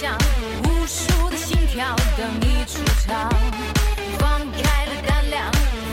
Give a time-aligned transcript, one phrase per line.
[0.00, 0.16] 想
[0.62, 1.84] 无数的心跳
[2.16, 3.28] 等你出场，
[4.16, 5.44] 放开了胆量，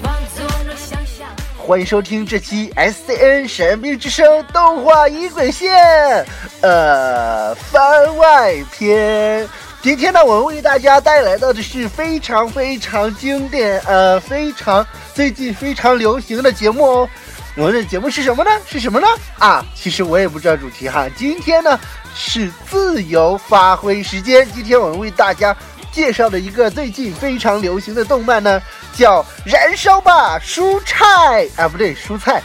[0.03, 1.27] 放纵了想象。
[1.57, 4.23] 欢迎收听这期 SCN《神兵之声》
[4.53, 6.23] 动画音轨线
[6.61, 9.49] 呃番外篇。
[9.81, 14.85] 今天呢，我为大家带来的是非常非常经典、呃，非常
[15.15, 17.09] 最近、非常流行的节目哦。
[17.57, 18.49] 我们的节目是什么呢？
[18.67, 19.07] 是什么呢？
[19.39, 21.07] 啊，其实我也不知道主题哈。
[21.15, 21.79] 今天呢
[22.13, 24.45] 是自由发挥时间。
[24.51, 25.55] 今天我们为大家
[25.89, 28.61] 介绍的一个最近非常流行的动漫呢，
[28.93, 32.43] 叫《燃烧吧蔬菜》啊，不对，蔬菜。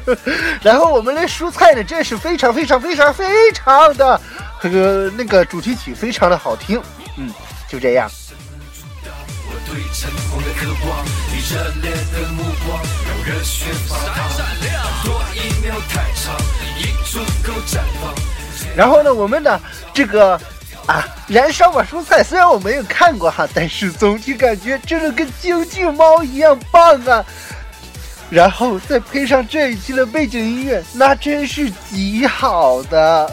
[0.62, 4.18] 然后我们的蔬菜呢，这是非常非常非常非常的，
[4.62, 6.80] 那个那个主题曲非常的好听。
[7.18, 7.30] 嗯，
[7.68, 8.10] 就这样。
[9.76, 14.26] 对成功的渴望，你热烈的目光让热血发烫。
[15.04, 16.34] 多一秒太长，
[16.78, 18.14] 已足够绽放。
[18.74, 19.60] 然后呢，我们的
[19.92, 20.40] 这个
[20.86, 27.22] 啊，燃烧吧蔬菜，虽然我没有看过哈，但是总体感觉真的跟京剧猫一样棒啊。
[28.30, 33.30] 然后再配上这一期的背景音乐，那真是极好的。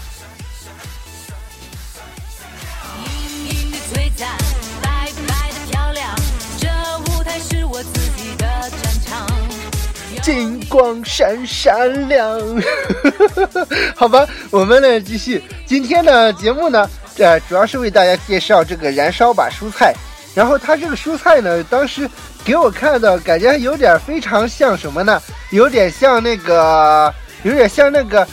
[10.21, 12.39] 金光闪闪亮，
[13.93, 19.93] 好吧，我们呢继续今天的节目呢，呃，主要是为大家介绍这个燃烧吧蔬菜。
[20.33, 22.09] 然后它这个蔬菜呢，当时
[22.43, 25.21] 给我看的感觉有点非常像什么呢？
[25.51, 27.13] 有点像那个，
[27.43, 28.25] 有点像那个《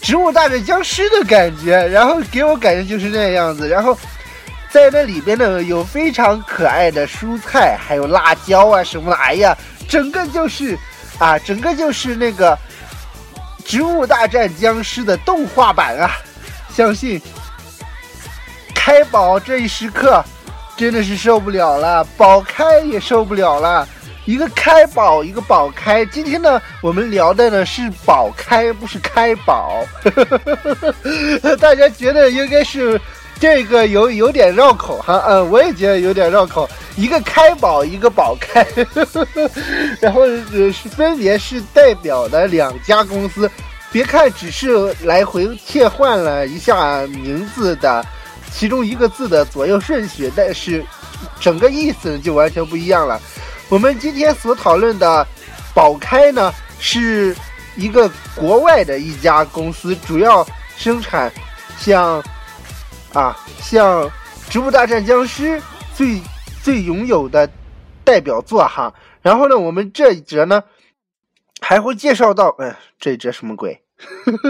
[0.00, 1.86] 植物大战僵尸》的感觉。
[1.88, 3.68] 然后给我感觉就是那样子。
[3.68, 3.98] 然后
[4.72, 9.16] 在那里边呢，有非常可爱的蔬菜，还有辣椒啊什么的。
[9.16, 9.56] 哎呀，
[9.88, 10.76] 整个就是。
[11.18, 12.56] 啊，整个就是那个
[13.64, 16.10] 《植物大战僵尸》的动画版啊！
[16.74, 17.20] 相信
[18.74, 20.24] 开宝这一时刻
[20.76, 23.86] 真的是受不了了，宝开也受不了了。
[24.24, 26.04] 一个开宝，一个宝开。
[26.06, 29.84] 今天呢，我们聊的呢是宝开，不是开宝。
[31.60, 33.00] 大家觉得应该是
[33.42, 35.20] 这个有有点绕口哈？
[35.26, 36.70] 嗯，我也觉得有点绕口。
[36.94, 38.64] 一个开宝，一个宝开，
[40.00, 43.50] 然后是分别是代表的两家公司。
[43.90, 48.06] 别看只是来回切换了一下名字的
[48.52, 50.84] 其中一个字的左右顺序，但是
[51.40, 53.20] 整个意思就完全不一样了。
[53.68, 55.26] 我们今天所讨论的
[55.74, 57.34] 宝开呢，是
[57.74, 61.28] 一个国外的一家公司，主要生产
[61.76, 62.22] 像
[63.14, 64.02] 啊像
[64.48, 65.58] 《植物大战僵尸》
[65.94, 66.20] 最。
[66.62, 67.50] 最拥有的
[68.04, 70.62] 代表作哈，然后呢，我们这一节呢
[71.60, 73.82] 还会介绍到，哎，这一节什么鬼？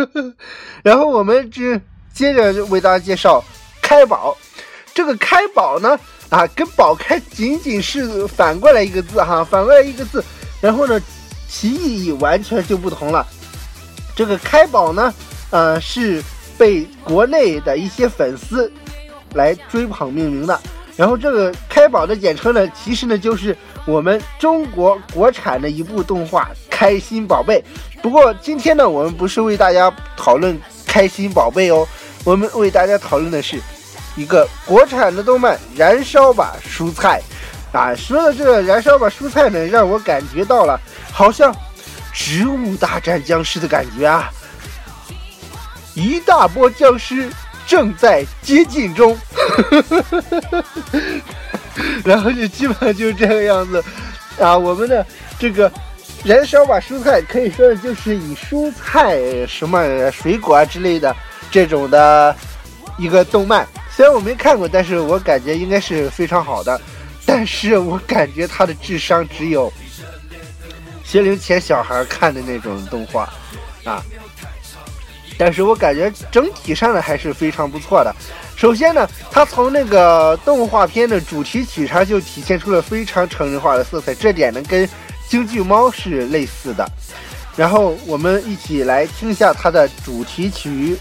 [0.84, 1.80] 然后我们这
[2.12, 3.42] 接着为大家介绍
[3.80, 4.36] 开宝，
[4.92, 5.98] 这个开宝呢
[6.28, 10.22] 啊，跟宝开仅仅是反过来一个字哈，反过来一个字，
[10.60, 11.00] 然后呢，
[11.48, 13.26] 其意义完全就不同了。
[14.14, 15.14] 这个开宝呢，
[15.48, 16.22] 呃，是
[16.58, 18.72] 被国内的一些粉丝
[19.34, 20.58] 来追捧命名的。
[20.94, 27.64] 然后这个开宝的简称呢，其实呢就是我们中国国产的一部动画《开心宝贝》。
[28.02, 30.54] 不过今天呢，我们不是为大家讨论
[30.86, 31.88] 《开心宝贝》哦，
[32.24, 33.58] 我们为大家讨论的是
[34.16, 37.22] 一个国产的动漫《燃烧吧蔬菜》
[37.76, 37.94] 啊。
[37.94, 40.78] 说的这个《燃烧吧蔬菜》呢，让我感觉到了
[41.10, 41.50] 好像
[42.12, 44.30] 《植物大战僵尸》的感觉啊，
[45.94, 47.30] 一大波僵尸。
[47.64, 49.16] 正在接近中，
[52.04, 53.82] 然后就基本上就是这个样子
[54.38, 54.58] 啊。
[54.58, 55.06] 我们的
[55.38, 55.70] 这个
[56.24, 61.14] 燃烧吧蔬菜，可以说的就是以蔬菜、什么水果啊之类的
[61.52, 62.36] 这种的
[62.98, 63.66] 一个动漫。
[63.94, 66.78] 虽然我没看过，但是我感觉应该是非常好的。
[67.24, 69.72] 但是我感觉他的智商只有
[71.04, 73.32] 学龄前小孩看的那种动画
[73.84, 74.02] 啊。
[75.44, 78.14] 但是我感觉整体上呢还是非常不错的。
[78.54, 84.88] 首先呢，它从那个动画片的主题曲上就体现出了非常成人化的色彩，这点呢跟
[85.28, 86.88] 京剧猫是类似的。
[87.56, 90.96] 然后我们一起来听一下它的主题曲。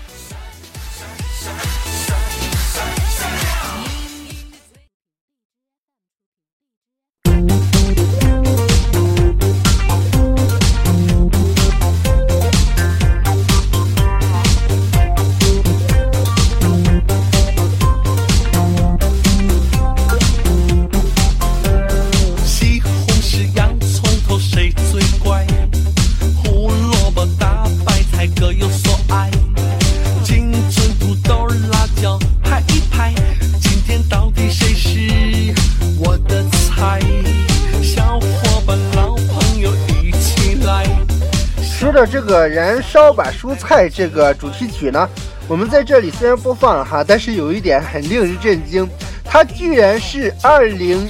[41.92, 45.10] 说到这个《燃烧吧蔬菜》这个主题曲呢，
[45.46, 48.90] 我们在这里虽然播放了哈，但是有一点很令人震惊，
[49.26, 51.06] 它居然是二零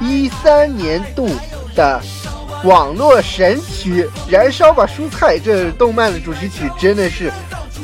[0.00, 1.30] 一三年度
[1.76, 2.02] 的
[2.64, 7.30] 网络神曲《燃烧吧蔬菜》这动漫的主题曲，真的是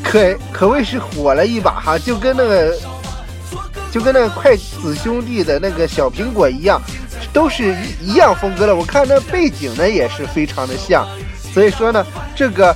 [0.02, 2.76] 可可谓是火了一把哈，就跟那个
[3.92, 6.82] 就跟那个筷子兄弟的那个小苹果一样，
[7.32, 8.74] 都是一一样风格的。
[8.74, 11.06] 我看那背景呢也是非常的像。
[11.52, 12.06] 所以说呢，
[12.36, 12.74] 这个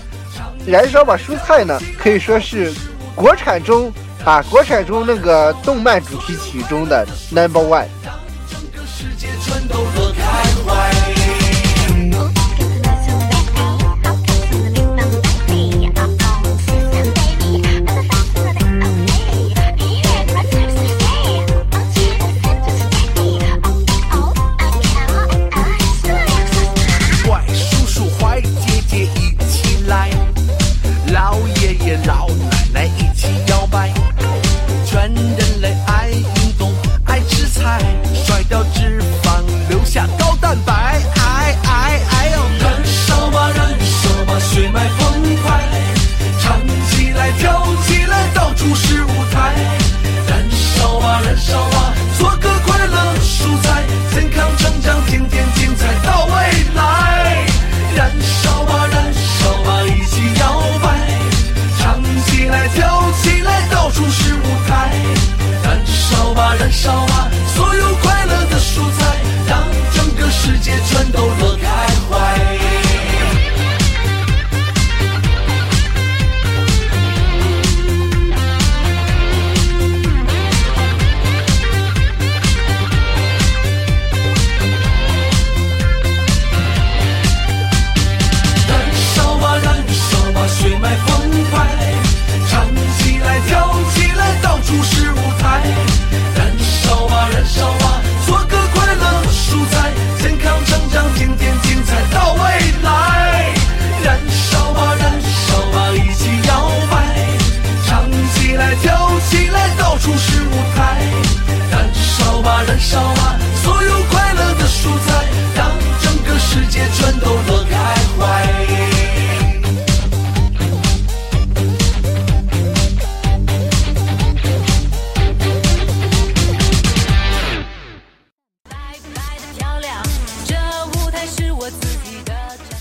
[0.66, 2.72] 燃烧吧蔬菜呢，可以说是
[3.14, 3.92] 国产中
[4.24, 7.86] 啊，国产中那个动漫主题曲中的 number one。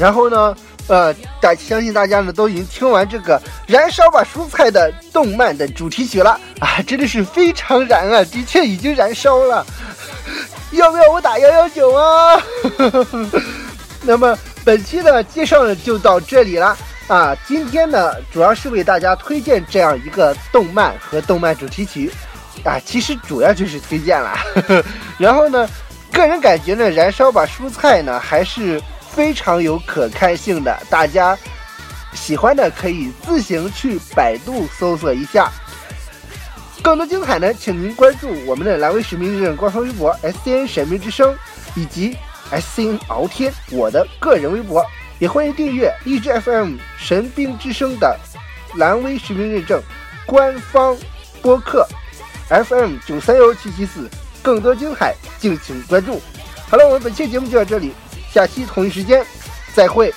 [0.03, 0.53] 然后呢，
[0.87, 9.65] 呃，大相信大家呢都已经听完这个《燃烧吧蔬菜》的动漫的主题曲了啊，真的是非常燃啊，的确已经燃烧了。
[10.71, 12.37] 要不要我打幺幺九啊？
[14.03, 16.77] 那么本期的介绍呢就到这里了
[17.07, 17.33] 啊。
[17.47, 22.11] 今天呢主要是为大家推荐这样一个动漫和动漫主题曲
[22.65, 24.37] 啊，其实主要就是推荐了。
[25.17, 25.65] 然后呢，
[26.11, 28.81] 个人感觉呢，《燃烧吧蔬菜》呢还是。
[29.15, 31.37] 非常有可看性的，大家
[32.13, 35.51] 喜欢的可以自行去百度搜索一下。
[36.81, 41.33] 更多精彩呢，请您关注我们的蓝威使命日官方微博 S C N 神秘之声
[41.75, 42.17] 以及
[42.49, 44.85] S C N 敖天我的个人微博，
[45.19, 48.19] 也欢迎订阅荔枝 F M 神兵之声的
[48.75, 49.81] 蓝威使命认证
[50.25, 50.97] 官方
[51.41, 51.87] 播客
[52.49, 54.09] F M 九三幺七七四。
[54.41, 56.21] 更多精彩，敬请关注。
[56.69, 57.93] 好了，我们本期节目就到这里。
[58.33, 59.23] 下期同一时间，
[59.75, 60.11] 再会。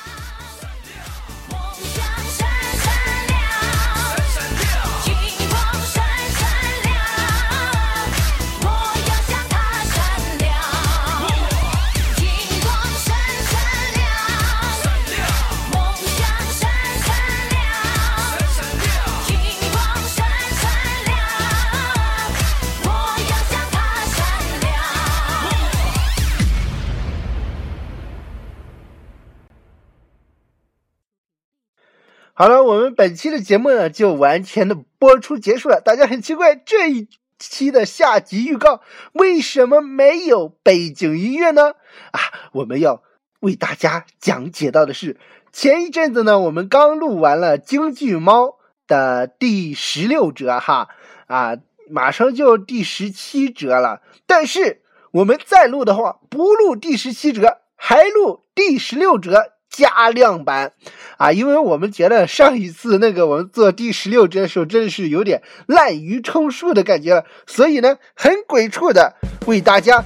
[32.38, 35.80] 好了，我们本期的节目呢就完全的播出结束了。
[35.80, 38.82] 大家很奇怪，这一期的下集预告
[39.14, 41.70] 为什么没有背景音乐呢？
[42.10, 42.20] 啊，
[42.52, 43.02] 我们要
[43.40, 45.16] 为大家讲解到的是，
[45.50, 48.44] 前一阵子呢，我们刚录完了《京剧猫》
[48.86, 50.90] 的第十六折，哈
[51.28, 51.56] 啊，
[51.88, 54.02] 马上就第十七折了。
[54.26, 59.54] 但是我们再录的话，不录第十七折，还录第十六折。
[59.76, 60.72] 加量版
[61.18, 69.14] 啊，因为我们觉得上一次那个我们做第十六折的时候，真的是有点滥竽充数的感觉了，所以呢，很鬼畜的
[69.44, 70.02] 为大家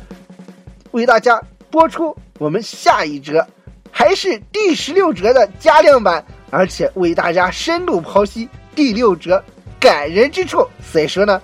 [0.91, 3.47] 为大家播出我们下一折，
[3.93, 9.45] 还是第十六折的加量版而且为大家深度剖析第六折
[9.79, 10.67] 感人之处。
[10.83, 11.41] 所以说呢，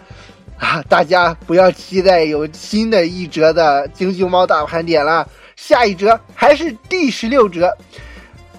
[0.59, 7.73] 啊，大家不要期待有新的一折的京剧猫大盘点了，下一折还是第十六折，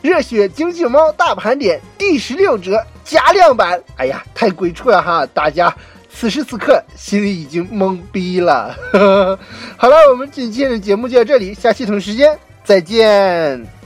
[0.01, 3.82] 热血京剧猫大盘点第十六折加量版。
[3.98, 5.25] 哎呀，太鬼畜了哈！
[5.34, 5.75] 大家
[6.13, 8.75] 此时此刻心里已经懵逼了。
[9.77, 13.77] 好了，我们今天的节目就到这里，下期同时间再见。